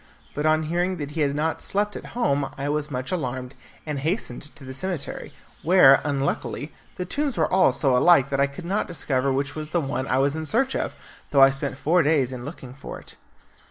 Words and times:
But 0.33 0.47
on 0.47 0.63
hearing 0.63 0.97
that 0.97 1.11
he 1.11 1.21
had 1.21 1.35
not 1.35 1.61
slept 1.61 1.95
at 1.95 2.07
home 2.17 2.49
I 2.57 2.69
was 2.69 2.89
much 2.89 3.11
alarmed, 3.11 3.53
and 3.85 3.99
hastened 3.99 4.41
to 4.55 4.63
the 4.63 4.73
cemetery, 4.73 5.31
where, 5.61 6.01
unluckily, 6.03 6.73
the 6.95 7.05
tombs 7.05 7.37
were 7.37 7.53
all 7.53 7.71
so 7.71 7.95
alike 7.95 8.29
that 8.31 8.39
I 8.39 8.47
could 8.47 8.65
not 8.65 8.87
discover 8.87 9.31
which 9.31 9.55
was 9.55 9.69
the 9.69 9.79
one 9.79 10.07
I 10.07 10.17
was 10.17 10.35
in 10.35 10.47
search 10.47 10.75
of, 10.75 10.95
though 11.29 11.43
I 11.43 11.51
spent 11.51 11.77
four 11.77 12.01
days 12.01 12.33
in 12.33 12.45
looking 12.45 12.73
for 12.73 12.99
it. 12.99 13.15